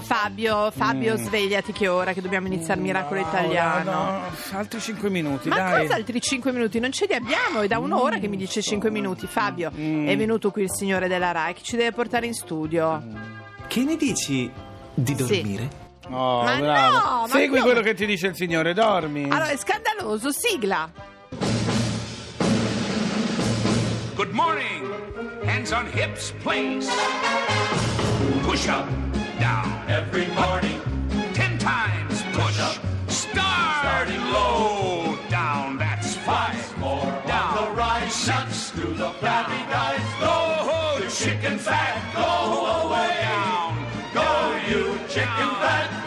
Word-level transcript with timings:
Fabio, 0.00 0.70
Fabio, 0.70 1.16
svegliati 1.16 1.72
che 1.72 1.88
ora 1.88 2.12
che 2.12 2.20
dobbiamo 2.22 2.46
iniziare 2.46 2.80
il 2.80 2.86
miracolo 2.86 3.20
italiano. 3.20 3.90
No, 3.92 4.22
altri 4.52 4.80
5 4.80 5.10
minuti, 5.10 5.48
Ma 5.48 5.56
dai. 5.56 5.82
cosa 5.82 5.94
altri 5.96 6.20
5 6.20 6.52
minuti? 6.52 6.78
Non 6.80 6.92
ce 6.92 7.06
li 7.06 7.14
abbiamo, 7.14 7.60
è 7.60 7.66
da 7.66 7.78
un'ora 7.78 8.18
che 8.18 8.28
mi 8.28 8.36
dice 8.36 8.62
5 8.62 8.90
minuti. 8.90 9.26
Fabio, 9.26 9.70
Mm. 9.76 10.06
è 10.08 10.16
venuto 10.16 10.50
qui 10.50 10.62
il 10.62 10.70
signore 10.72 11.08
della 11.08 11.30
RAI 11.32 11.54
che 11.54 11.62
ci 11.62 11.76
deve 11.76 11.92
portare 11.92 12.26
in 12.26 12.34
studio. 12.34 13.02
Che 13.66 13.80
ne 13.84 13.96
dici 13.96 14.50
di 14.94 15.14
Sì. 15.14 15.24
dormire? 15.42 15.68
Oh, 16.10 16.42
Ma 16.42 16.56
bravo. 16.56 16.92
no, 16.96 17.20
ma 17.22 17.26
Segui 17.28 17.48
come? 17.48 17.60
quello 17.60 17.80
che 17.82 17.94
ti 17.94 18.06
dice 18.06 18.28
il 18.28 18.34
signore, 18.34 18.72
dormi. 18.72 19.24
Allora, 19.24 19.48
è 19.50 19.56
scandaloso, 19.58 20.30
sigla. 20.32 20.90
Good 24.14 24.30
morning. 24.32 24.86
Hands 25.44 25.70
on 25.70 25.86
hips, 25.92 26.32
please. 26.42 26.90
Push 28.42 28.66
up, 28.68 28.86
down. 29.38 29.66
Every 29.88 30.26
morning. 30.28 30.80
Ten 31.34 31.58
times 31.58 32.22
push. 32.32 32.58
Up, 32.60 32.76
starting 33.08 34.20
low, 34.32 35.18
down. 35.28 35.78
That's 35.78 36.16
five. 36.16 36.78
More 36.78 37.04
down. 37.26 37.54
the 37.56 37.70
right. 37.72 38.10
Six 38.10 38.70
through 38.70 38.94
the 38.94 39.10
flabby 39.20 39.60
guys. 39.70 40.00
Go, 40.20 40.98
the 41.00 41.10
chicken 41.10 41.58
fat. 41.58 41.94
Go 42.14 42.88
away. 42.88 43.14
Down. 43.22 43.72
Go, 44.14 44.30
you 44.68 44.98
chicken 45.08 45.50
fat. 45.62 45.97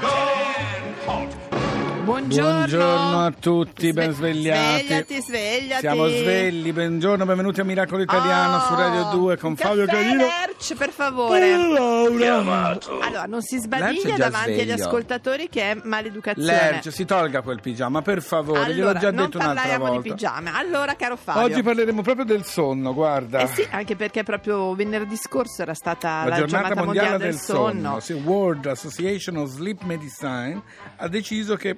Buongiorno. 2.21 2.53
Buongiorno 2.53 3.25
a 3.25 3.31
tutti, 3.31 3.93
ben 3.93 4.13
Sve- 4.13 4.31
svegliati. 4.31 4.85
Svegliati, 4.85 5.21
svegliati. 5.21 5.79
Siamo 5.81 6.07
svegli, 6.07 6.71
buongiorno, 6.71 7.25
benvenuti 7.25 7.61
a 7.61 7.63
Miracolo 7.63 8.03
Italiano 8.03 8.57
Oh, 8.57 8.59
su 8.67 8.75
Radio 8.75 9.03
2 9.11 9.37
con 9.37 9.55
Fabio 9.55 9.85
Carino. 9.87 10.17
Lerch, 10.27 10.75
per 10.77 10.91
favore. 10.91 11.51
E 11.51 11.57
Laura. 11.57 12.77
Allora, 13.01 13.23
non 13.25 13.41
si 13.41 13.57
sbadiglia 13.57 14.15
già 14.15 14.29
davanti 14.29 14.51
agli 14.51 14.59
sveglio. 14.67 14.83
ascoltatori 14.85 15.49
che 15.49 15.71
è 15.71 15.77
maleducazione. 15.83 16.45
Lerch, 16.47 16.91
si 16.93 17.05
tolga 17.05 17.41
quel 17.41 17.59
pigiama, 17.59 18.03
per 18.03 18.21
favore, 18.21 18.67
gliel'ho 18.71 18.89
allora, 18.89 18.99
già 18.99 19.11
non 19.11 19.25
detto 19.25 19.37
un'altra 19.39 19.61
parliamo 19.61 19.85
volta. 19.87 20.01
di 20.03 20.09
pigiama. 20.09 20.55
Allora, 20.57 20.95
caro 20.95 21.15
Fabio. 21.17 21.41
Oggi 21.41 21.63
parleremo 21.63 22.01
proprio 22.03 22.25
del 22.25 22.45
sonno, 22.45 22.93
guarda. 22.93 23.39
Eh 23.39 23.47
sì, 23.47 23.67
anche 23.71 23.95
perché 23.95 24.21
proprio 24.23 24.75
venerdì 24.75 25.15
scorso 25.17 25.63
era 25.63 25.73
stata 25.73 26.23
La, 26.27 26.35
giornata, 26.37 26.83
mondiale, 26.83 27.17
del 27.17 27.35
sonno, 27.35 27.81
sonno. 27.81 27.99
Sì, 27.99 28.13
World 28.13 28.67
Association 28.67 29.37
of 29.37 29.49
Sleep 29.49 29.81
Medicine 29.81 30.61
ha 30.97 31.07
deciso 31.07 31.55
che 31.55 31.75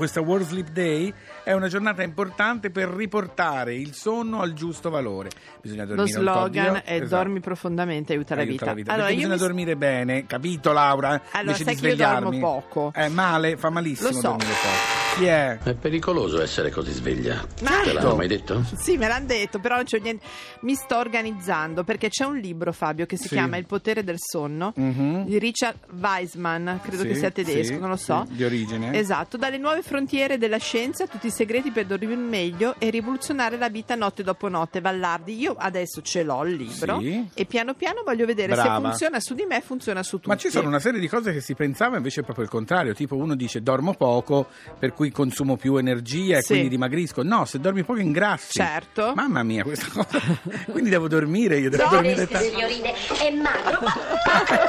questa 0.00 0.22
World 0.22 0.46
Sleep 0.46 0.70
Day 0.70 1.12
è 1.44 1.52
una 1.52 1.68
giornata 1.68 2.02
importante 2.02 2.70
per 2.70 2.88
riportare 2.88 3.74
il 3.74 3.92
sonno 3.92 4.40
al 4.40 4.54
giusto 4.54 4.88
valore. 4.88 5.28
Bisogna 5.60 5.82
Lo 5.84 5.88
dormire 5.94 6.06
di 6.16 6.22
slogan 6.24 6.70
ore- 6.70 6.82
è 6.84 6.94
esatto. 6.94 7.16
dormi 7.16 7.40
profondamente, 7.40 8.14
aiuta 8.14 8.34
la 8.34 8.40
Aiuta 8.40 8.72
vita. 8.72 8.94
Perché 8.94 9.14
bisogna 9.14 9.34
mi- 9.34 9.38
dormire 9.40 9.76
bene, 9.76 10.24
capito 10.24 10.72
Laura? 10.72 11.08
Allora, 11.10 11.40
Invece 11.40 11.64
sai 11.64 11.74
di 11.74 11.80
che 11.82 11.88
io 11.88 11.96
dormo 11.96 12.30
svegliarmi. 12.30 12.40
poco. 12.40 12.90
È 12.94 13.08
male, 13.08 13.58
fa 13.58 13.68
malissimo 13.68 14.08
Lo 14.08 14.14
so. 14.14 14.20
dormire 14.22 14.52
poco. 14.62 15.09
Chi 15.16 15.24
è? 15.26 15.58
È 15.58 15.74
pericoloso 15.74 16.40
essere 16.40 16.70
così 16.70 16.92
sveglia. 16.92 17.44
Ma- 17.62 17.80
Te 17.82 17.92
l'hanno 17.92 18.14
mai 18.16 18.28
detto? 18.28 18.64
Sì, 18.76 18.96
me 18.96 19.06
l'hanno 19.08 19.26
detto, 19.26 19.58
però 19.58 19.74
non 19.74 19.84
c'è 19.84 19.98
niente. 19.98 20.24
Mi 20.60 20.74
sto 20.74 20.96
organizzando 20.96 21.84
perché 21.84 22.08
c'è 22.08 22.24
un 22.24 22.38
libro, 22.38 22.72
Fabio, 22.72 23.04
che 23.06 23.16
si 23.16 23.24
Sì. 23.28 23.34
chiama 23.34 23.56
Il 23.58 23.66
potere 23.66 24.02
del 24.02 24.16
sonno 24.18 24.72
Mhm. 24.76 25.26
di 25.26 25.38
Richard 25.38 25.76
Weisman, 26.00 26.80
credo 26.82 27.02
Sì, 27.02 27.08
che 27.08 27.14
sia 27.16 27.30
tedesco, 27.30 27.74
sì, 27.74 27.78
non 27.78 27.90
lo 27.90 27.96
so. 27.96 28.24
sì, 28.28 28.34
di 28.36 28.44
origine. 28.44 28.96
Esatto, 28.96 29.36
dalle 29.36 29.58
nuove 29.58 29.82
frontiere 29.82 30.38
della 30.38 30.56
scienza, 30.58 31.06
tutti 31.06 31.26
i 31.26 31.30
segreti 31.30 31.70
per 31.70 31.84
dormire 31.86 32.16
meglio 32.16 32.76
e 32.78 32.88
rivoluzionare 32.88 33.58
la 33.58 33.68
vita 33.68 33.94
notte 33.96 34.22
dopo 34.22 34.48
notte. 34.48 34.80
Vallardi, 34.80 35.38
io 35.38 35.54
adesso 35.58 36.00
ce 36.02 36.22
l'ho 36.22 36.44
il 36.46 36.54
libro 36.54 36.98
Sì. 37.00 37.28
e 37.34 37.44
piano 37.44 37.74
piano 37.74 38.02
voglio 38.04 38.24
vedere 38.24 38.54
se 38.54 38.62
Brava. 38.62 38.88
funziona 38.88 39.20
su 39.20 39.34
di 39.34 39.44
me, 39.46 39.60
funziona 39.60 40.02
su 40.02 40.16
tutti. 40.16 40.28
Ma 40.28 40.36
ci 40.36 40.50
sono 40.50 40.68
una 40.68 40.78
serie 40.80 41.00
di 41.00 41.08
cose 41.08 41.32
che 41.32 41.40
si 41.40 41.54
pensava 41.54 41.96
invece 41.96 42.22
proprio 42.22 42.44
il 42.44 42.50
contrario, 42.50 42.94
tipo 42.94 43.16
uno 43.16 43.34
dice 43.34 43.60
dormo 43.62 43.92
poco 43.94 44.46
per 44.78 44.94
cui 45.00 45.10
consumo 45.10 45.56
più 45.56 45.76
energia 45.76 46.36
e 46.36 46.42
Sì. 46.42 46.48
quindi 46.48 46.68
dimagrisco. 46.68 47.22
No, 47.22 47.46
se 47.46 47.58
dormi 47.58 47.84
poco 47.84 48.00
ingrassi. 48.00 48.52
Certo. 48.52 49.12
Mamma 49.14 49.42
mia, 49.42 49.62
questa 49.62 49.86
cosa. 49.90 50.20
quindi 50.70 50.90
devo 50.90 51.08
dormire, 51.08 51.58
io 51.58 51.70
devo 51.70 51.84
No, 51.84 51.88
dormire 51.90 52.26
tanto. 52.28 52.46
signorine 52.46 52.92
è 53.18 53.30
magro, 53.30 53.80
ma 53.80 53.92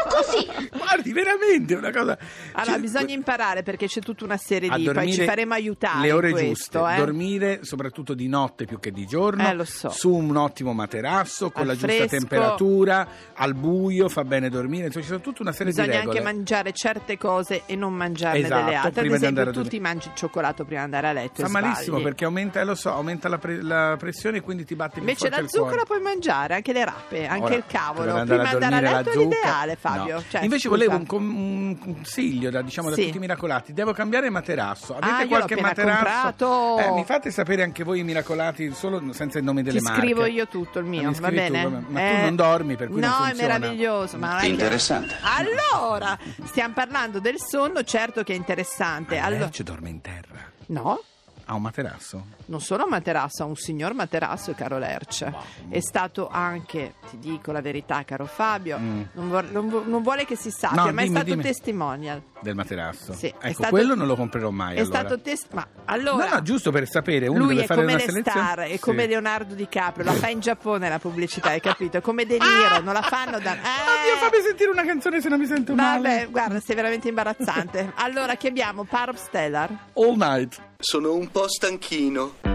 così. 0.08 0.70
Guardi, 0.72 1.12
veramente 1.12 1.74
è 1.74 1.78
una 1.78 1.92
cosa. 1.92 2.18
Allora, 2.54 2.72
cioè, 2.72 2.80
bisogna 2.80 3.14
imparare 3.14 3.62
perché 3.64 3.88
c'è 3.88 4.00
tutta 4.00 4.24
una 4.24 4.38
serie 4.38 4.70
di. 4.70 4.90
Poi 4.90 5.12
ci 5.12 5.24
faremo 5.26 5.54
aiutare. 5.54 6.00
le 6.02 6.12
ore 6.14 6.32
questo, 6.32 6.48
giuste, 6.80 6.94
eh. 6.94 6.98
dormire 6.98 7.60
soprattutto 7.64 8.14
di 8.14 8.28
notte 8.30 8.64
più 8.66 8.80
che 8.80 8.92
di 8.92 9.06
giorno, 9.06 9.46
Eh, 9.46 9.54
lo 9.54 9.66
so. 9.66 9.90
su 9.90 10.14
un 10.14 10.36
ottimo 10.38 10.72
materasso 10.74 11.52
con 11.52 11.64
Al 11.64 11.68
la 11.68 11.74
giusta 11.74 11.88
fresco. 11.88 12.08
temperatura, 12.18 13.08
al 13.34 13.54
buio 13.54 14.08
fa 14.08 14.24
bene 14.24 14.48
dormire, 14.50 14.86
insomma 14.86 15.04
ci 15.04 15.10
sono 15.12 15.22
tutta 15.22 15.42
una 15.42 15.52
serie 15.52 15.74
Bisogna 15.74 15.88
di 15.92 15.98
regole. 15.98 16.20
anche 16.20 16.34
mangiare 16.34 16.72
certe 16.72 17.18
cose 17.18 17.64
e 17.66 17.76
non 17.76 17.94
mangiarne 17.94 18.40
Esatto, 18.40 18.64
delle 18.64 18.76
altre. 18.76 18.88
Ad 18.88 18.94
prima 18.94 19.10
di 19.18 19.22
esempio, 19.24 19.42
andare 19.42 19.50
a 19.60 19.62
tu 19.64 19.68
ti 19.70 19.80
mangi 19.80 20.12
cioccolato 20.22 20.64
prima 20.66 20.80
di 20.80 20.86
andare 20.86 21.08
a 21.08 21.14
letto. 21.14 21.42
Fa 21.42 21.50
malissimo 21.50 21.98
sbagli. 21.98 22.04
perché 22.04 22.26
aumenta, 22.26 22.60
eh, 22.60 22.64
lo 22.66 22.76
so, 22.76 22.94
aumenta 22.94 23.28
la, 23.28 23.38
pre- 23.38 23.62
la 23.62 23.96
pressione 23.98 24.38
e 24.38 24.42
quindi 24.42 24.66
ti 24.66 24.76
batte 24.76 25.00
più 25.00 25.02
Invece 25.02 25.30
la 25.30 25.38
il 25.40 25.48
cuore. 25.50 25.66
zucchera 25.66 25.86
puoi 25.86 26.00
mangiare, 26.02 26.56
anche 26.56 26.74
le 26.74 26.86
rape, 26.86 27.28
anche 27.28 27.44
Ora, 27.46 27.56
il 27.56 27.64
cavolo. 27.68 28.14
per 28.14 28.26
Prima 28.26 28.44
di 28.44 28.48
andare 28.50 28.56
a 28.56 28.60
dormire 28.70 28.82
la 28.82 28.98
letto 28.98 29.10
è 29.10 29.14
zucca- 29.14 29.24
l'ideale, 29.26 29.76
Fabio. 29.76 30.14
no. 30.16 30.24
Cioè, 30.30 30.42
Invece 30.44 30.68
scusa. 30.68 30.76
volevo 30.76 30.96
un, 30.96 31.06
com- 31.06 31.36
un 31.36 31.78
consiglio 31.80 32.50
da, 32.50 32.62
diciamo, 32.62 32.90
da 32.90 32.96
Sì. 32.96 33.06
tutti 33.06 33.18
i 33.18 33.20
miracolati. 33.20 33.74
Devo 33.74 33.94
cambiare 33.94 34.30
materasso. 34.30 34.96
Avete 34.96 35.24
Ah, 35.24 35.28
qualche 35.28 35.60
materasso? 35.60 36.78
Eh, 36.80 36.92
mi 36.92 37.04
fate 37.06 37.32
sapere 37.32 37.64
anche 37.64 37.84
voi 37.84 38.00
i 38.00 38.04
miracolati, 38.04 38.72
solo 38.74 39.02
senza 39.14 39.38
il 39.40 39.44
nome 39.44 39.64
delle 39.64 39.80
Ti 39.80 39.84
marche. 39.84 40.02
scrivo 40.02 40.26
io 40.26 40.48
tutto 40.48 40.80
il 40.80 40.86
Ah, 40.86 40.90
mio, 40.90 41.10
mi 41.10 41.20
va 41.20 41.28
tu, 41.30 41.34
bene? 41.34 41.66
Ma 41.88 42.00
tu 42.00 42.16
non 42.22 42.36
dormi, 42.36 42.76
per 42.76 42.90
cui 42.90 43.00
no, 43.00 43.08
non 43.08 43.16
è 43.16 43.28
funziona. 43.30 43.58
meraviglioso. 43.58 44.18
Ma 44.18 44.28
non 44.30 44.38
è 44.38 44.42
che- 44.42 44.48
Interessante. 44.48 45.16
Allora, 45.22 46.18
stiamo 46.46 46.74
parlando 46.74 47.20
del 47.20 47.36
sonno, 47.40 47.84
certo 47.84 48.24
che 48.24 48.34
è 48.34 48.36
interessante. 48.36 49.18
Ma 49.18 49.26
Allora, 49.26 49.42
Lerch 49.46 49.62
dorme 49.64 49.90
in 49.90 50.02
terra. 50.14 50.52
no? 50.68 51.02
Ha 51.46 51.56
un 51.56 51.62
materasso? 51.64 52.26
non 52.46 52.62
solo 52.62 52.84
a 52.84 52.88
materasso, 52.88 53.44
ha 53.44 53.46
un 53.46 53.56
signor 53.58 53.94
materasso, 53.94 54.54
caro 54.54 54.78
Lerch. 54.78 55.30
È 55.70 55.80
stato 55.82 56.30
anche, 56.30 56.94
ti 57.10 57.18
dico 57.20 57.52
la 57.52 57.60
verità, 57.62 58.04
caro 58.06 58.26
Fabio, 58.26 58.78
Mm. 58.78 59.02
non, 59.14 59.28
vuole, 59.28 59.50
non 59.50 59.68
vu- 59.68 59.86
non 59.86 60.02
vuole 60.04 60.24
che 60.26 60.36
si 60.38 60.50
sappia, 60.52 60.84
No, 60.84 60.92
ma 60.94 61.02
è 61.02 61.04
dimmi, 61.06 61.16
stato 61.16 61.32
dimmi. 61.32 61.42
testimonial. 61.44 62.22
Del 62.42 62.56
materasso? 62.56 63.14
Sì, 63.14 63.28
è 63.28 63.31
ecco, 63.42 63.54
stato- 63.54 63.70
quello 63.70 63.96
non 63.96 64.08
lo 64.08 64.16
comprerò 64.16 64.50
mai. 64.50 64.76
È 64.76 64.80
allora. 64.82 65.00
stato 65.00 65.20
test- 65.20 65.54
ma 65.54 65.68
allora 65.86 66.30
No, 66.30 66.34
no, 66.36 66.42
giusto 66.42 66.72
per 66.72 66.88
sapere. 66.88 67.28
Uno 67.28 67.40
lui 67.40 67.48
deve 67.50 67.64
è 67.64 67.66
fare 67.66 67.82
come 67.82 67.94
una 67.94 68.02
le 68.04 68.10
selezione. 68.10 68.46
star, 68.48 68.60
è 68.66 68.72
Sì. 68.72 68.80
come 68.80 69.08
Leonardo 69.08 69.54
DiCaprio, 69.56 70.06
la 70.06 70.14
fa 70.14 70.30
in 70.30 70.40
Giappone 70.40 70.90
la 70.90 71.00
pubblicità, 71.00 71.50
hai 71.50 71.60
capito? 71.62 71.98
È 71.98 72.02
come 72.02 72.26
De 72.26 72.38
Niro, 72.38 72.82
non 72.82 72.94
la 72.94 73.02
fanno 73.02 73.40
da... 73.40 73.52
Oddio, 73.52 73.62
Eh, 73.62 74.30
fammi 74.30 74.44
sentire 74.44 74.70
una 74.70 74.86
canzone 74.86 75.22
se 75.22 75.30
non 75.30 75.40
mi 75.40 75.46
sento 75.48 75.74
male. 75.76 76.10
Vabbè, 76.10 76.30
guarda, 76.30 76.60
sei 76.60 76.76
veramente 76.76 77.08
imbarazzante. 77.08 77.94
Allora, 78.02 78.36
chi 78.36 78.48
abbiamo? 78.48 78.84
Parop 78.84 79.16
Stellar. 79.16 79.70
All 79.94 80.16
night. 80.16 80.60
Sono 80.80 81.14
un 81.14 81.30
po' 81.30 81.48
stanchino. 81.48 82.51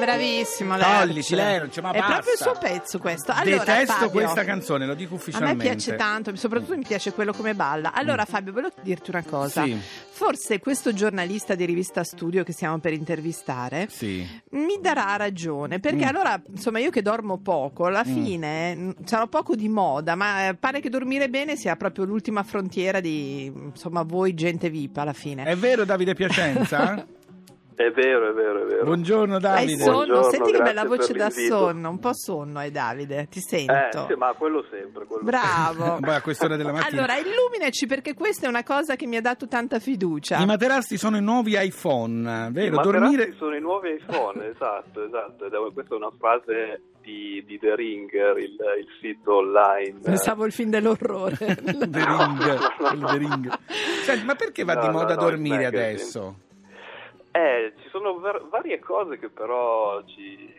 Bravissimo 0.00 0.76
Lerch. 0.76 1.30
Lerch, 1.30 1.78
ma 1.78 1.90
È 1.92 1.98
proprio 2.02 2.32
il 2.32 2.38
suo 2.38 2.56
pezzo 2.58 2.98
questo. 2.98 3.32
Allora, 3.32 3.58
Detesto 3.64 3.92
Fabio, 3.92 4.10
questa 4.10 4.44
canzone, 4.44 4.86
lo 4.86 4.94
dico 4.94 5.14
A 5.14 5.16
me 5.16 5.20
ufficialmente. 5.20 5.62
piace 5.64 5.94
tanto, 5.96 6.34
soprattutto 6.36 6.76
mi 6.76 6.84
piace 6.86 7.12
quello 7.12 7.32
come 7.32 7.54
balla. 7.54 7.92
Allora, 7.92 8.24
Fabio, 8.24 8.52
volevo 8.52 8.72
dirti 8.82 9.10
una 9.10 9.22
cosa. 9.22 9.62
Mm. 9.62 9.64
Sì. 9.66 9.78
Forse 10.20 10.58
questo 10.58 10.92
giornalista 10.92 11.54
di 11.54 11.64
rivista 11.64 12.04
Studio 12.04 12.42
che 12.44 12.52
stiamo 12.52 12.78
per 12.78 12.92
intervistare 12.92 13.86
Sì. 13.90 14.26
mi 14.50 14.78
darà 14.80 15.16
ragione 15.16 15.80
perché 15.80 16.04
Mm. 16.04 16.08
allora 16.08 16.42
insomma 16.50 16.78
io 16.78 16.90
che 16.90 17.00
dormo 17.00 17.38
poco 17.38 17.86
alla 17.86 18.04
fine 18.04 18.74
mh, 18.74 18.94
sarò 19.04 19.26
poco 19.28 19.54
di 19.54 19.68
moda 19.70 20.14
ma 20.16 20.48
eh, 20.48 20.54
pare 20.56 20.80
che 20.80 20.90
dormire 20.90 21.30
bene 21.30 21.56
sia 21.56 21.74
proprio 21.76 22.04
l'ultima 22.04 22.42
frontiera 22.42 23.00
di 23.00 23.46
insomma 23.46 24.02
voi 24.02 24.34
gente 24.34 24.68
VIP 24.68 24.98
alla 24.98 25.12
fine 25.14 25.44
È 25.44 25.56
vero 25.56 25.84
Davide 25.86 26.12
Piacenza? 26.14 27.02
È 27.80 27.90
vero, 27.92 28.28
è 28.28 28.32
vero, 28.34 28.62
è 28.62 28.66
vero. 28.66 28.84
Buongiorno 28.84 29.36
hai 29.36 29.40
Davide. 29.40 29.84
sonno 29.84 29.92
Buongiorno, 30.04 30.30
senti 30.30 30.52
che 30.52 30.58
bella 30.60 30.84
voce 30.84 31.12
da 31.14 31.28
l'invito. 31.28 31.56
sonno 31.56 31.88
un 31.88 31.98
po' 31.98 32.12
sonno 32.12 32.58
hai 32.58 32.70
Davide 32.70 33.26
ti 33.30 33.38
Eh, 33.38 33.42
sento 33.42 34.06
sì, 34.06 34.14
ma 34.18 34.34
quello 34.34 34.62
sempre. 34.70 35.06
Quello 35.06 35.22
bravo 35.22 35.96
Poi 35.98 36.12
a 36.14 36.20
quest'ora 36.20 36.56
della 36.56 36.72
mattina. 36.72 37.00
allora 37.00 37.16
illuminaci 37.16 37.86
perché 37.86 38.12
questa 38.12 38.44
è 38.44 38.48
una 38.50 38.64
cosa 38.64 38.96
che 38.96 39.06
mi 39.06 39.16
ha 39.16 39.22
dato 39.22 39.48
tanta 39.48 39.78
fiducia 39.78 40.36
I 40.36 40.44
materassi 40.44 40.98
sono 40.98 41.16
i 41.16 41.22
nuovi 41.22 41.56
iPhone, 41.58 42.50
vero? 42.52 42.74
Ma 42.76 42.82
Dormire... 42.82 43.32
sono 43.38 43.56
i 43.56 43.60
nuovi 43.62 43.92
iPhone, 43.92 44.44
esatto, 44.50 45.02
esatto. 45.02 45.46
Questa 45.72 45.94
è 45.94 45.96
una 45.96 46.12
frase 46.18 46.82
di, 47.00 47.42
di 47.46 47.58
The 47.58 47.74
Ringer, 47.76 48.36
il, 48.36 48.56
il 48.78 48.88
sito 49.00 49.36
online. 49.36 50.00
pensavo 50.02 50.44
il 50.44 50.52
film 50.52 50.68
dell'orrore 50.68 51.36
The 51.56 52.04
Ring, 52.04 52.58
il 52.92 53.04
The 53.06 53.16
Ring. 53.16 53.58
Senti, 54.04 54.24
ma 54.26 54.34
perché 54.34 54.64
va 54.64 54.74
No, 54.74 54.80
di 54.82 54.86
no, 54.88 54.92
moda 54.92 55.14
no, 55.14 55.20
il 55.22 55.28
dormire 55.30 55.64
adesso? 55.64 56.34
Eh, 57.32 57.72
ci 57.80 57.88
sono 57.90 58.18
ver- 58.18 58.48
varie 58.48 58.78
cose 58.80 59.18
che 59.18 59.28
però 59.28 60.02
ci, 60.04 60.52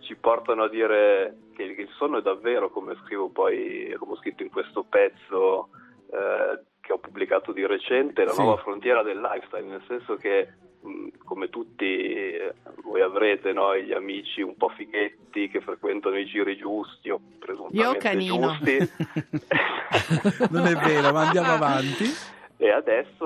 ci 0.00 0.14
portano 0.16 0.64
a 0.64 0.68
dire 0.68 1.36
che, 1.56 1.74
che 1.74 1.82
il 1.82 1.88
sonno 1.96 2.18
è 2.18 2.22
davvero, 2.22 2.70
come 2.70 2.96
scrivo 3.04 3.28
poi, 3.30 3.94
come 3.98 4.12
ho 4.12 4.16
scritto 4.16 4.42
in 4.42 4.50
questo 4.50 4.84
pezzo 4.88 5.68
eh, 6.12 6.60
che 6.80 6.92
ho 6.92 6.98
pubblicato 6.98 7.52
di 7.52 7.66
recente, 7.66 8.24
la 8.24 8.32
Sì. 8.32 8.40
nuova 8.42 8.60
frontiera 8.62 9.02
del 9.02 9.20
lifestyle, 9.20 9.66
nel 9.66 9.82
senso 9.88 10.16
che 10.16 10.48
mh, 10.82 11.08
come 11.24 11.48
tutti 11.48 11.84
eh, 11.84 12.52
voi 12.82 13.00
avrete 13.00 13.52
no, 13.52 13.76
gli 13.76 13.92
amici 13.92 14.40
un 14.42 14.54
po' 14.56 14.68
fighetti 14.68 15.48
che 15.48 15.60
frequentano 15.62 16.16
i 16.18 16.26
giri 16.26 16.56
giusti 16.56 17.10
o 17.10 17.18
presuntamente 17.40 17.98
canino. 17.98 18.56
giusti. 18.58 18.78
Non 20.50 20.66
è 20.66 20.74
vero, 20.74 21.12
ma 21.12 21.22
andiamo 21.22 21.52
avanti. 21.52 22.04
E 22.56 22.70
adesso, 22.70 23.24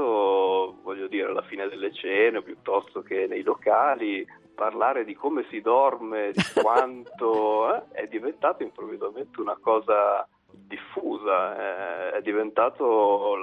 dire, 1.09 1.29
alla 1.29 1.43
fine 1.43 1.69
delle 1.69 1.93
cene, 1.93 2.43
piuttosto 2.43 3.01
che 3.03 3.27
nei 3.29 3.43
locali, 3.43 4.25
parlare 4.55 5.05
di 5.05 5.15
come 5.15 5.45
si 5.51 5.61
dorme, 5.61 6.31
di 6.33 6.43
quanto, 6.63 7.75
eh, 7.75 7.83
è 8.03 8.07
diventato 8.07 8.63
improvvisamente 8.63 9.41
una 9.41 9.57
cosa 9.61 10.27
diffusa, 10.51 11.57
eh, 11.57 12.19
è 12.19 12.23
diventato 12.23 13.35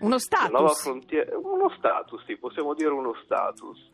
uno 0.00 0.18
status 0.18 0.82
frontiera, 0.82 1.36
uno 1.38 1.70
status, 1.76 2.24
sì, 2.24 2.36
possiamo 2.36 2.74
dire 2.74 2.90
uno 2.90 3.14
status. 3.24 3.90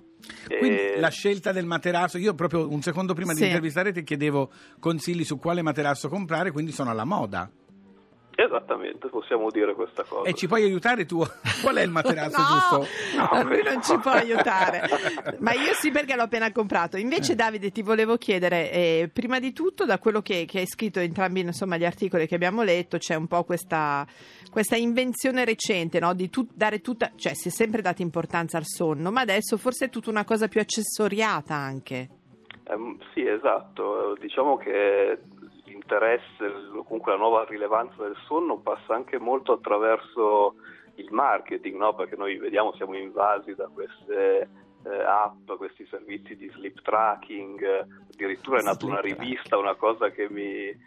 Quindi 0.47 0.77
E- 0.79 1.01
la 1.01 1.11
scelta 1.11 1.53
del 1.53 1.67
materasso, 1.67 2.17
io 2.19 2.35
proprio 2.35 2.71
un 2.71 2.81
secondo 2.81 3.13
prima 3.15 3.33
Sì. 3.33 3.41
di 3.41 3.47
intervistare 3.47 3.93
ti 3.93 4.03
chiedevo 4.03 4.51
consigli 4.81 5.25
su 5.25 5.39
quale 5.39 5.63
materasso 5.63 6.09
comprare, 6.09 6.51
quindi 6.51 6.73
sono 6.73 6.91
alla 6.91 7.05
moda. 7.05 7.49
Esattamente, 8.45 9.09
possiamo 9.09 9.51
dire 9.51 9.75
questa 9.75 10.03
cosa. 10.03 10.29
E 10.29 10.35
ci 10.35 10.47
puoi 10.47 10.65
aiutare 10.65 11.07
tu? 11.07 11.25
Qual 11.63 11.77
è 11.77 11.83
il 11.83 11.91
materasso 11.91 12.37
no, 12.41 12.47
giusto? 12.47 12.87
no, 13.17 13.43
lui 13.43 13.63
non 13.63 13.83
ci 13.83 13.97
può 13.99 14.11
aiutare. 14.11 14.83
Ma 15.41 15.53
io 15.53 15.73
sì 15.75 15.91
perché 15.91 16.15
l'ho 16.15 16.23
appena 16.23 16.51
comprato. 16.53 16.97
Invece, 16.97 17.35
Davide, 17.35 17.71
ti 17.71 17.83
volevo 17.83 18.17
chiedere, 18.17 18.71
eh, 18.71 19.11
prima 19.13 19.39
di 19.39 19.53
tutto, 19.53 19.85
da 19.85 19.99
quello 19.99 20.21
che, 20.21 20.45
che 20.47 20.61
hai 20.61 20.67
scritto 20.67 21.01
entrambi 21.01 21.41
insomma, 21.41 21.77
gli 21.77 21.85
articoli 21.85 22.27
che 22.27 22.35
abbiamo 22.35 22.63
letto, 22.63 22.99
c'è 22.99 23.15
un 23.15 23.27
po' 23.27 23.45
questa, 23.45 24.07
questa 24.51 24.77
invenzione 24.77 25.45
recente 25.45 25.99
no? 26.01 26.13
di 26.15 26.29
tut- 26.29 26.53
dare 26.55 26.81
tutta, 26.81 27.13
cioè 27.17 27.35
si 27.35 27.49
è 27.49 27.51
sempre 27.51 27.83
data 27.83 28.03
importanza 28.03 28.59
al 28.59 28.67
sonno, 28.67 29.11
ma 29.11 29.21
adesso 29.21 29.57
forse 29.57 29.87
è 29.87 29.91
tutta 29.91 30.11
una 30.11 30.25
cosa 30.25 30.49
più 30.49 30.61
accessoriata 30.61 31.55
anche. 31.55 32.09
Ehm, 32.69 32.99
sì, 33.13 33.27
esatto. 33.27 34.17
Diciamo 34.19 34.57
che 34.57 35.19
l'interesse, 35.85 36.45
o 36.45 36.83
comunque 36.83 37.13
la 37.13 37.19
nuova 37.19 37.45
rilevanza 37.45 38.03
del 38.03 38.17
sonno 38.27 38.59
passa 38.59 38.95
anche 38.95 39.19
molto 39.19 39.53
attraverso 39.53 40.55
il 40.97 41.13
marketing, 41.13 41.77
no? 41.77 41.95
perché 41.95 42.17
noi 42.17 42.39
vediamo, 42.39 42.73
siamo 42.75 42.97
invasi 42.97 43.55
da 43.55 43.69
queste 43.73 44.49
eh, 44.85 45.05
app, 45.05 45.51
questi 45.57 45.87
servizi 45.91 46.37
di 46.37 46.51
sleep 46.55 46.81
tracking, 46.83 47.87
addirittura 48.13 48.61
è 48.61 48.63
nata 48.63 48.87
una 48.87 49.01
rivista, 49.01 49.59
una 49.59 49.75
cosa 49.75 50.11
che 50.11 50.29
mi 50.31 50.69
eh, 50.69 50.79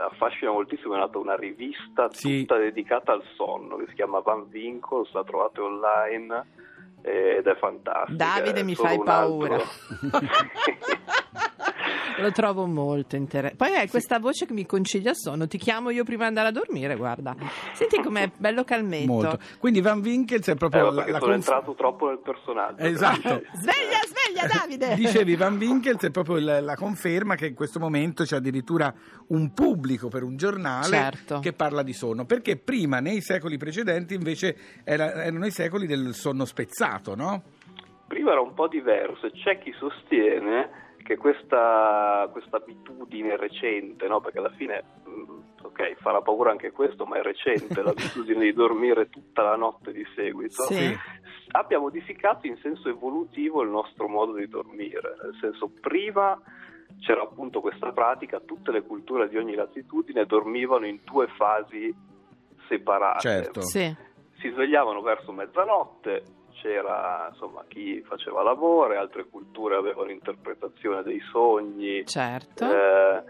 affascina 0.00 0.50
moltissimo, 0.50 0.94
è 0.94 0.98
nata 0.98 1.18
una 1.18 1.36
rivista 1.36 2.08
Sì. 2.10 2.40
tutta 2.40 2.58
dedicata 2.58 3.12
al 3.12 3.22
sonno, 3.36 3.76
che 3.76 3.86
si 3.88 3.94
chiama 3.94 4.20
Van 4.20 4.48
Winkles, 4.50 5.12
la 5.12 5.24
trovate 5.24 5.60
online 5.60 6.46
eh, 7.02 7.36
ed 7.38 7.46
è 7.46 7.56
fantastica. 7.56 8.16
Davide 8.16 8.60
è 8.60 8.62
mi 8.62 8.74
fai 8.74 8.98
paura. 9.02 9.58
Lo 12.20 12.32
trovo 12.32 12.66
molto 12.66 13.16
interessante. 13.16 13.56
Poi 13.64 13.76
hai 13.76 13.88
questa 13.88 14.18
voce 14.18 14.46
che 14.46 14.52
mi 14.52 14.66
concilia 14.66 15.14
sonno. 15.14 15.46
Ti 15.46 15.58
chiamo 15.58 15.90
io 15.90 16.04
prima 16.04 16.22
di 16.22 16.28
andare 16.28 16.48
a 16.48 16.52
dormire, 16.52 16.96
guarda. 16.96 17.34
Senti 17.72 18.00
com'è 18.02 18.30
bello 18.36 18.64
calmetto. 18.64 19.06
Molto. 19.06 19.38
Quindi 19.58 19.80
Van 19.80 20.00
Winkels 20.00 20.46
è 20.48 20.52
Eh, 20.52 20.54
proprio 20.56 20.84
ma 20.86 20.90
la, 20.90 20.94
la 21.06 21.18
sono 21.18 21.18
conf- 21.20 21.34
entrato 21.34 21.74
troppo 21.74 22.08
nel 22.08 22.20
personaggio. 22.20 22.82
Esatto. 22.82 23.42
Sveglia, 23.54 24.00
sveglia, 24.06 24.46
Davide! 24.52 24.94
Dicevi 25.00 25.36
Van 25.36 25.56
Winkels 25.56 26.02
è 26.04 26.10
proprio 26.10 26.38
la, 26.38 26.60
la 26.60 26.74
conferma 26.76 27.34
che 27.34 27.46
in 27.46 27.54
questo 27.54 27.78
momento 27.78 28.24
c'è 28.24 28.36
addirittura 28.36 28.92
un 29.28 29.52
pubblico 29.52 30.08
per 30.08 30.22
un 30.22 30.36
giornale 30.36 30.86
Certo. 30.86 31.38
che 31.40 31.52
parla 31.52 31.82
di 31.82 31.92
sonno, 31.92 32.24
perché 32.24 32.56
prima 32.56 33.00
nei 33.00 33.20
secoli 33.20 33.56
precedenti 33.56 34.14
invece 34.14 34.56
era- 34.84 35.24
erano 35.24 35.46
i 35.46 35.50
secoli 35.50 35.86
del 35.86 36.14
sonno 36.14 36.44
spezzato, 36.44 37.14
no? 37.14 37.42
Prima 38.06 38.32
era 38.32 38.40
un 38.40 38.54
po' 38.54 38.66
diverso 38.66 39.26
e 39.26 39.30
c'è 39.32 39.58
chi 39.60 39.72
sostiene 39.78 40.88
che 41.02 41.16
questa, 41.16 42.28
questa 42.30 42.56
abitudine 42.58 43.36
recente, 43.36 44.06
no? 44.06 44.20
perché 44.20 44.38
alla 44.38 44.50
fine, 44.50 44.84
mh, 45.04 45.64
ok, 45.66 45.94
farà 46.00 46.20
paura 46.20 46.50
anche 46.50 46.70
questo, 46.70 47.04
ma 47.06 47.18
è 47.18 47.22
recente 47.22 47.80
l'abitudine 47.82 48.44
di 48.44 48.52
dormire 48.52 49.08
tutta 49.08 49.42
la 49.42 49.56
notte 49.56 49.92
di 49.92 50.04
seguito, 50.14 50.62
Sì. 50.64 50.96
abbia 51.52 51.78
modificato 51.78 52.46
in 52.46 52.56
senso 52.58 52.88
evolutivo 52.88 53.62
il 53.62 53.70
nostro 53.70 54.08
modo 54.08 54.34
di 54.34 54.48
dormire, 54.48 55.16
nel 55.22 55.36
senso 55.40 55.70
prima 55.80 56.40
c'era 57.00 57.22
appunto 57.22 57.60
questa 57.60 57.92
pratica, 57.92 58.40
tutte 58.40 58.70
le 58.72 58.82
culture 58.82 59.28
di 59.28 59.36
ogni 59.36 59.54
latitudine 59.54 60.26
dormivano 60.26 60.86
in 60.86 61.00
due 61.04 61.28
fasi 61.36 61.94
separate. 62.68 63.20
Certo. 63.20 63.60
Sì. 63.62 63.94
Si 64.38 64.48
svegliavano 64.50 65.00
verso 65.00 65.32
mezzanotte, 65.32 66.22
c'era 66.60 67.28
insomma 67.30 67.64
chi 67.68 68.00
faceva 68.02 68.42
lavoro, 68.42 68.98
altre 68.98 69.24
culture 69.28 69.76
avevano 69.76 70.10
interpretazione 70.10 71.02
dei 71.02 71.20
sogni, 71.30 72.04
Certo. 72.06 72.64
eh, 72.64 73.22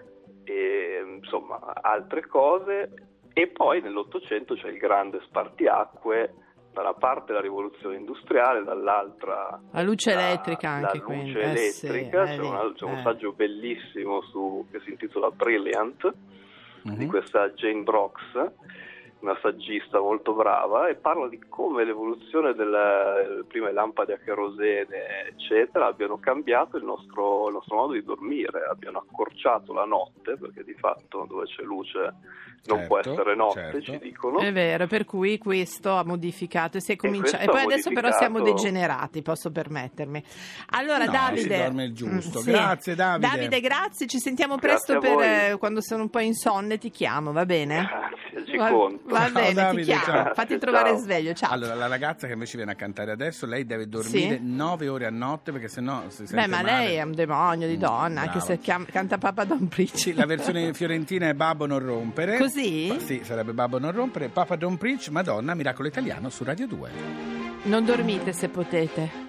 e 0.44 1.02
insomma 1.16 1.58
altre 1.80 2.26
cose 2.26 2.92
e 3.32 3.46
poi 3.48 3.80
nell'Ottocento 3.80 4.54
c'è 4.54 4.68
il 4.68 4.78
grande 4.78 5.20
spartiacque 5.22 6.34
da 6.72 6.82
una 6.82 6.94
parte 6.94 7.32
la 7.32 7.40
rivoluzione 7.40 7.96
industriale 7.96 8.62
dall'altra 8.64 9.60
La 9.72 9.82
luce 9.82 10.14
la- 10.14 10.28
elettrica 10.28 10.68
anche, 10.70 10.98
la 10.98 11.04
quindi. 11.04 11.32
luce 11.32 11.40
Eh 11.52 11.56
sì, 11.56 11.86
elettrica 11.86 12.22
eh 12.22 12.26
c'è, 12.26 12.38
lì, 12.40 12.46
una- 12.48 12.72
c'è 12.72 12.84
un 12.84 12.98
eh. 12.98 13.02
saggio 13.02 13.32
bellissimo 13.32 14.22
su- 14.22 14.66
che 14.70 14.80
si 14.80 14.90
intitola 14.90 15.30
Brilliant 15.30 16.12
Mhm. 16.82 16.94
di 16.96 17.06
questa 17.06 17.48
Jane 17.50 17.82
Brox 17.82 18.20
una 19.20 19.38
saggista 19.42 20.00
molto 20.00 20.32
brava 20.32 20.88
e 20.88 20.94
parla 20.94 21.28
di 21.28 21.38
come 21.48 21.84
l'evoluzione 21.84 22.54
delle 22.54 23.44
prime 23.48 23.72
lampade 23.72 24.14
a 24.14 24.18
kerosene 24.18 25.28
eccetera 25.28 25.86
abbiano 25.86 26.18
cambiato 26.18 26.76
il 26.78 26.84
nostro, 26.84 27.48
il 27.48 27.54
nostro 27.54 27.76
modo 27.76 27.92
di 27.92 28.02
dormire 28.02 28.64
abbiano 28.70 29.04
accorciato 29.06 29.72
la 29.74 29.84
notte 29.84 30.36
perché 30.36 30.64
di 30.64 30.74
fatto 30.74 31.26
dove 31.28 31.44
c'è 31.46 31.62
luce 31.62 32.12
non 32.62 32.86
può 32.86 32.96
Certo, 33.00 33.12
essere 33.12 33.34
notte 33.36 33.60
certo. 33.60 33.80
ci 33.80 33.98
dicono 33.98 34.38
È 34.40 34.52
vero, 34.52 34.86
per 34.86 35.06
cui 35.06 35.38
questo 35.38 35.96
ha 35.96 36.04
modificato 36.04 36.76
e 36.76 36.80
si 36.82 36.92
è 36.92 36.96
cominciato. 36.96 37.42
E, 37.42 37.46
questo 37.46 37.52
poi 37.52 37.72
adesso 37.72 37.90
però 37.90 38.10
siamo 38.12 38.38
modificato- 38.38 38.62
degenerati, 38.66 39.22
posso 39.22 39.50
permettermi. 39.50 40.22
Allora, 40.72 41.06
No, 41.06 41.10
Davide. 41.10 41.40
si 41.40 41.48
dorme 41.48 41.84
il 41.84 41.94
giusto. 41.94 42.38
Mm, 42.40 42.42
sì. 42.42 42.50
Grazie, 42.50 42.94
Davide. 42.94 43.26
Davide, 43.26 43.60
grazie, 43.60 44.06
ci 44.06 44.18
sentiamo 44.18 44.56
Grazie 44.56 44.98
presto 44.98 45.16
per 45.16 45.52
eh, 45.52 45.56
quando 45.58 45.80
sono 45.80 46.02
un 46.02 46.10
po' 46.10 46.18
insonne, 46.18 46.76
ti 46.76 46.90
chiamo, 46.90 47.32
va 47.32 47.46
bene? 47.46 47.76
grazie 47.76 48.44
ci 48.44 48.56
Va, 48.58 48.68
conto 48.70 49.09
va 49.10 49.24
Ciao, 49.24 49.32
bene, 49.32 49.52
Davide, 49.54 49.82
ti 49.82 49.88
chiamo. 49.88 50.04
ciao. 50.04 50.34
Fatti 50.34 50.48
Ciao. 50.48 50.58
trovare 50.58 50.96
sveglio. 50.96 51.32
Ciao. 51.34 51.50
Allora, 51.52 51.74
la 51.74 51.86
ragazza 51.86 52.26
che 52.26 52.32
invece 52.32 52.56
viene 52.56 52.72
a 52.72 52.74
cantare 52.74 53.10
adesso, 53.10 53.46
lei 53.46 53.66
deve 53.66 53.88
dormire 53.88 54.36
Sì. 54.36 54.40
9 54.42 54.88
ore 54.88 55.06
a 55.06 55.10
notte 55.10 55.52
perché 55.52 55.68
sennò 55.68 56.02
si 56.08 56.26
sente 56.26 56.34
Beh, 56.34 56.46
ma 56.46 56.62
male. 56.62 56.70
lei 56.84 56.94
è 56.96 57.02
un 57.02 57.12
demonio 57.14 57.66
di 57.68 57.76
Mm, 57.76 57.80
donna, 57.80 58.20
anche 58.20 58.38
brava. 58.38 58.44
se 58.46 58.58
chiam- 58.58 58.86
canta 58.90 59.18
Papa 59.18 59.44
Don 59.44 59.68
Preach. 59.68 59.96
Sì, 59.98 60.14
la 60.14 60.26
versione 60.26 60.72
fiorentina 60.72 61.28
è 61.28 61.34
Babbo 61.34 61.66
non 61.66 61.78
rompere. 61.80 62.38
Così? 62.38 62.96
Sì, 63.00 63.20
sarebbe 63.24 63.52
Babbo 63.52 63.78
non 63.78 63.92
rompere. 63.92 64.28
Papa 64.28 64.56
Don't 64.56 64.78
Preach, 64.78 65.08
Madonna, 65.08 65.54
Miracolo 65.54 65.88
Italiano 65.88 66.28
su 66.30 66.44
Radio 66.44 66.66
2. 66.66 66.90
Non 67.62 67.84
dormite 67.84 68.32
se 68.32 68.48
potete. 68.48 69.28